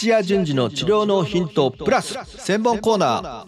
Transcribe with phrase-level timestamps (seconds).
[0.00, 3.44] 土屋順次の治療のヒントプラス専門コーナー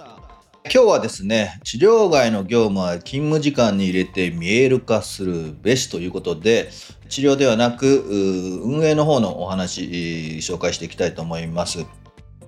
[0.65, 6.69] 今日はですね治療外の業務は勤務時間に入れて見える化するべしということで
[7.09, 8.05] 治療ではなく
[8.67, 9.81] 運営の方のお話
[10.43, 11.87] 紹介していきたいと思います。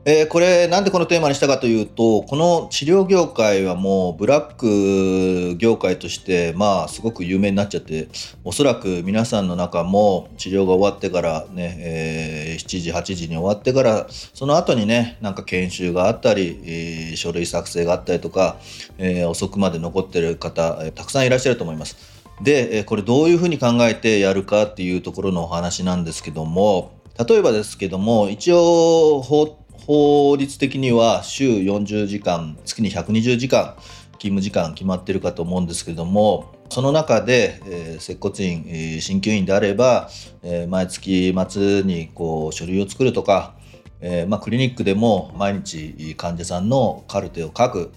[0.07, 8.09] えー、これなんでこのテーマにしたかというとこの治療業界はもうブラック業界としてまあすごく有名になっちゃって
[8.45, 18.59] おそらく皆さんの中も治療が終わってからね、えー、7時8時に終わってからその後にねなんか研修があったり、えー、書類作成があったりとか、
[18.99, 21.97] え遅くまで残ってる方、えたくさんいらっしゃると思います。
[22.43, 26.93] でこれどういうふうに考えてやるかっていうところのお話なんですけども
[27.29, 33.77] 例えばですけども一応法法律的には週40時間月に120時間
[34.13, 40.09] 勤務時間決まってるかと思うんですけどもその中で、えー、接骨院、えー、鍼灸院であれば、
[40.43, 43.55] えー、毎月末にこう書類を作るとか、
[44.01, 47.93] えまあ、クリニックでも毎日患者さんのカルテを書く、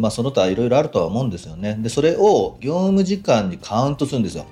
[0.00, 1.76] まあ、その他いろいろあるとは思うんですよね。
[1.80, 4.46] でそれを業務時間にカウントするんですよ。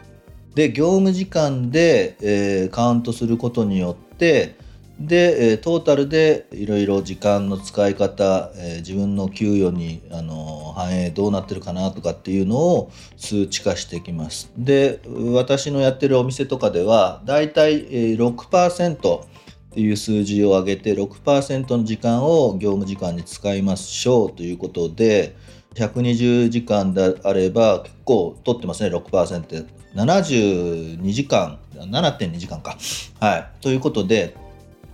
[0.54, 4.56] で業務時間で、えカウントすることによって
[4.98, 14.50] で、えトータルでいろいろ時間の使い方、え自分の給与にあの反映どうなってるかなとかっていうのを数値化してきます。
[14.56, 15.00] で
[15.32, 19.26] 私のやってるお店とかではだいたい6%っ
[19.70, 25.36] ていう数字を上げて6%の時間を業務時間に使いましょうということで
[25.74, 29.66] 120時間であれば結構取ってますね6%。
[29.94, 32.76] 72時間7.2時間か。
[33.18, 34.36] はい、ということで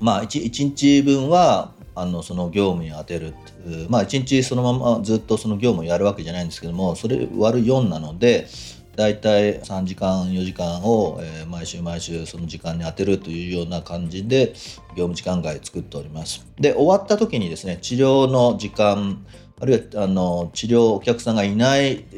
[0.02, 3.34] まあ 1, 1日分はあのその業務に充てる
[3.88, 8.48] まあ1日そのままずっとその業務をやるわけじゃないんですけどもそれ割る4なので
[8.96, 14.52] だいたい3時間4時間を、えー、毎週毎週その時間に充てるというような感じで
[14.90, 16.46] 業務時間外作っております。
[16.58, 19.24] で終わった時にですね治療の時間
[19.60, 22.16] あるいはあの治療お客さんがいない、え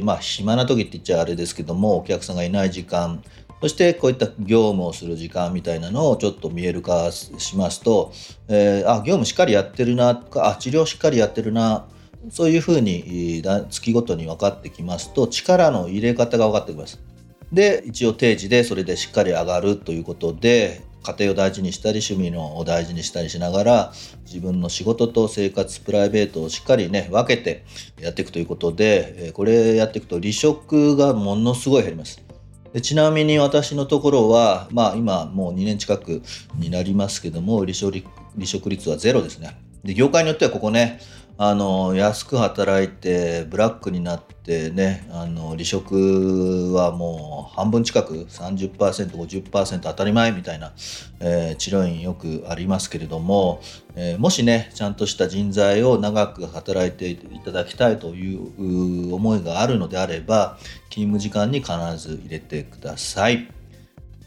[0.00, 3.22] ー、まあ暇な時って言っちゃあれですけどもお客さんがいない時間
[3.62, 8.12] そしてこういった業務をする時間みたいなのをちょっと見える化しますと、
[8.48, 11.86] えー、あ業務しっかりやってるなとかあ治療しっかりやってるな
[12.28, 13.40] そういうふうに
[13.70, 17.00] 月ごとに分かってきますと力の入れ方が分かってきます。
[17.52, 23.92] で一応定時でそれでしっかり上がるということで家庭を大事にしたり趣味のを大事にしたりしながら
[24.24, 27.64] 自分の仕事と生活プライベートをしっかりね分けて
[28.00, 32.31] やっていくということでこれやっていくと離職がものすごい減ります。
[32.72, 36.22] でちなみに私のところは、まあ、今もう2年近く
[36.56, 39.56] になりますけども離職率はゼロですね。
[39.84, 41.00] で業界によってはここね
[41.38, 50.72] あの安く働いてブラックになってねあの離職はもう半分近く 30%50% 当たり前みたいな、
[51.20, 53.60] えー、治療院よくありますけれども、
[53.96, 60.58] えー、もしねちゃんとした人材を長く働いていただきたいという思いがあるのであれば
[60.90, 63.61] 勤務時間に必ず入れてください。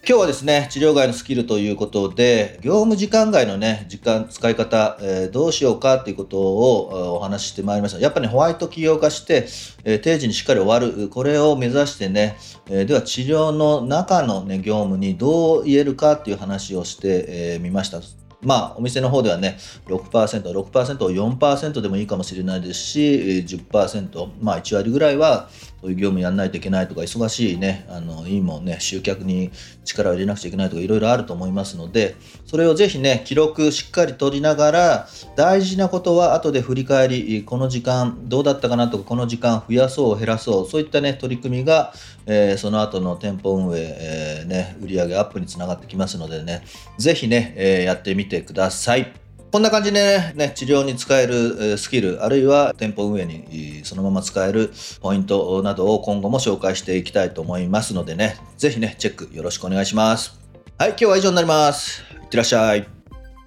[0.07, 7.97] 今日はですね、治療外のスキルということで、業務時間外のね、時間使い方、えー、どうしようかということをお話ししてまいりました。
[7.97, 9.47] やっぱ、ね、ホワイト企業化して、
[9.83, 17.99] えー、定時にしっかり終わる、これを目指してね、えー、では治療の中のね、業務にどう言えるかっていう話をしてみ、ました。
[18.45, 19.57] まあ、お店の方ではね、
[19.87, 25.49] 6%、6%を4%でもいいかもしれないですし、10%、まあ1割ぐらいは、
[25.85, 29.51] そういう業務やんないといけないとか、忙しいね、あの、いいもんね、集客に
[29.83, 32.15] 力を入れなくちゃいけないとか、いろいろあると思いますので、
[32.47, 41.93] それをぜひね、記録しっかり取りながら、大事なことは後で振り返り、この時間どうだったかなとか、この時間増やそう、減らそう、そういったね、取り組みが、
[42.25, 46.63] えー、その後の店舗運営、えー、ね、売上アップにつながってきますのでね、
[46.97, 49.24] ぜひね、えー、やってみてください。
[49.55, 60.37] こんな感じでね、治療に使えるスキル、あるいは店舗運営にそのまま使えるポイントなどを今後も紹介していきたいと思いますのでね、ぜひね、チェックよろしくお願いします。
[60.77, 62.03] はい、今日は以上になります。
[62.21, 62.85] いってらっしゃい。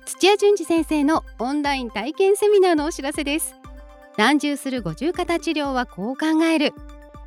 [0.06, 3.54] 土屋淳二先生のオンライン体験セミナーのお知らせです。
[4.16, 6.72] 難重する五十肩治療はこう考える。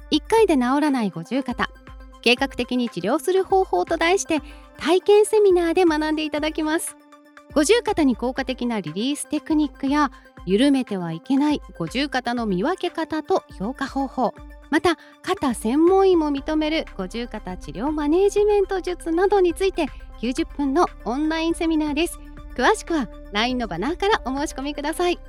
[0.09, 1.69] 1回で治らない五十肩。
[2.23, 4.41] 計画的に治療する方法と題して
[4.79, 6.97] 体験セミナーで学んでいただきます。
[7.53, 10.11] 五十肩に効果的なリリーステクニックや
[10.45, 14.33] 緩めてはいけない五十肩の見分け方と評価方法。
[14.69, 19.87] また肩専門医も認める五十肩治療マネジメント術などについて
[20.21, 22.19] 90分のオンラインセミナーです。
[22.55, 25.19] 詳しくは LINE のバナーからお申し込みください。